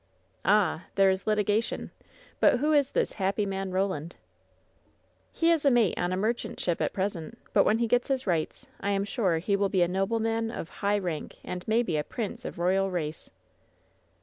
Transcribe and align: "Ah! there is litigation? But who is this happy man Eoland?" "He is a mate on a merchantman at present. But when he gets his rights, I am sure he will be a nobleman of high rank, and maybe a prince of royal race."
"Ah! 0.43 0.85
there 0.95 1.11
is 1.11 1.27
litigation? 1.27 1.91
But 2.39 2.57
who 2.57 2.73
is 2.73 2.89
this 2.93 3.13
happy 3.21 3.45
man 3.45 3.69
Eoland?" 3.71 4.13
"He 5.31 5.51
is 5.51 5.63
a 5.63 5.69
mate 5.69 5.93
on 5.95 6.11
a 6.11 6.17
merchantman 6.17 6.77
at 6.83 6.91
present. 6.91 7.37
But 7.53 7.65
when 7.65 7.77
he 7.77 7.85
gets 7.87 8.07
his 8.07 8.25
rights, 8.25 8.65
I 8.79 8.89
am 8.89 9.03
sure 9.05 9.37
he 9.37 9.55
will 9.55 9.69
be 9.69 9.83
a 9.83 9.87
nobleman 9.87 10.49
of 10.49 10.69
high 10.81 10.97
rank, 10.97 11.35
and 11.43 11.63
maybe 11.67 11.97
a 11.97 12.03
prince 12.03 12.45
of 12.45 12.57
royal 12.57 12.89
race." 12.89 13.29